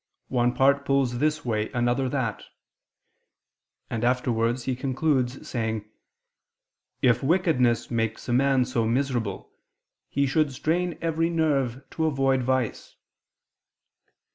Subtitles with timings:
[0.29, 2.43] one part pulls this way, another that";
[3.87, 5.85] and afterwards he concludes, saying:
[7.03, 9.51] "If wickedness makes a man so miserable,
[10.09, 12.95] he should strain every nerve to avoid vice."